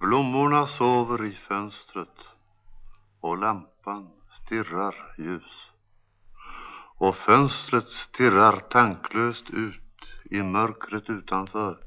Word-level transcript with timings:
Blommorna 0.00 0.66
sover 0.66 1.24
i 1.24 1.34
fönstret 1.34 2.18
och 3.20 3.38
lampan 3.38 4.10
stirrar 4.30 5.14
ljus. 5.18 5.70
Och 6.96 7.16
fönstret 7.16 7.88
stirrar 7.88 8.60
tanklöst 8.60 9.50
ut 9.50 10.04
i 10.24 10.42
mörkret 10.42 11.10
utanför. 11.10 11.84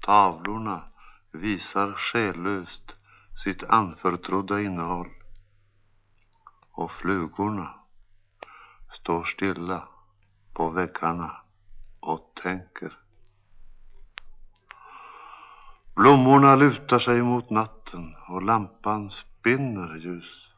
Tavlorna 0.00 0.84
visar 1.32 1.92
själlöst 1.92 2.94
sitt 3.44 3.64
anförtrodda 3.64 4.60
innehåll. 4.60 5.10
Och 6.70 6.90
flugorna 6.90 7.74
står 8.92 9.24
stilla 9.24 9.88
på 10.54 10.70
väggarna 10.70 11.36
och 12.00 12.32
tänker. 12.42 13.05
Blommorna 15.96 16.56
lutar 16.56 16.98
sig 16.98 17.22
mot 17.22 17.50
natten 17.50 18.14
och 18.28 18.42
lampan 18.42 19.10
spinner 19.10 19.96
ljus. 19.96 20.50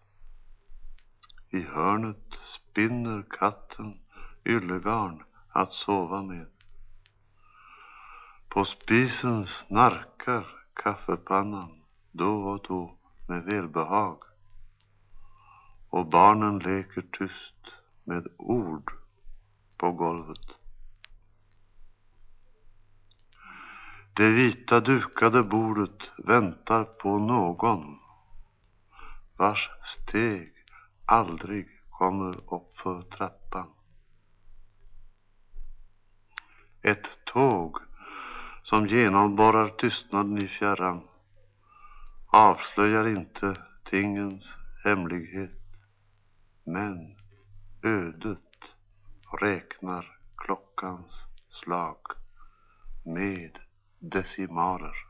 I 1.51 1.61
hörnet 1.61 2.35
spinner 2.45 3.25
katten 3.31 4.01
yllegarn 4.45 5.23
att 5.49 5.73
sova 5.73 6.23
med. 6.23 6.47
På 8.49 8.65
spisen 8.65 9.47
snarkar 9.47 10.47
kaffepannan 10.75 11.83
då 12.13 12.43
och 12.43 12.65
då 12.69 12.99
med 13.29 13.45
välbehag. 13.45 14.19
Och 15.91 16.07
barnen 16.07 16.59
leker 16.59 17.05
tyst 17.19 17.73
med 18.05 18.27
ord 18.37 18.93
på 19.77 19.93
golvet. 19.93 20.58
Det 24.19 24.31
vita 24.31 24.81
dukade 24.81 25.43
bordet 25.43 26.11
väntar 26.19 26.85
på 26.85 27.19
någon 27.19 27.99
vars 29.37 29.71
steg 29.85 30.53
aldrig 31.07 31.69
kommer 31.91 32.55
upp 32.55 32.79
för 32.79 33.03
trappan. 33.03 33.71
Ett 36.83 37.09
tåg 37.25 37.77
som 38.63 38.87
genomborrar 38.87 39.69
tystnaden 39.69 40.39
i 40.39 40.49
fjärran 40.49 41.09
avslöjar 42.27 43.09
inte 43.09 43.57
tingens 43.91 44.55
hemlighet 44.85 45.61
men 46.65 47.17
ödet 47.83 48.59
räknar 49.41 50.19
klockans 50.37 51.25
slag 51.51 51.99
med 53.05 53.59
Desi 54.01 54.47
Decimolar 54.47 55.08